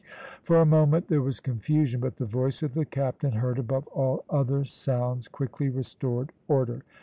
[0.41, 4.25] For a moment there was confusion; but the voice of the captain, heard above all
[4.31, 6.81] other sounds, quickly restored order.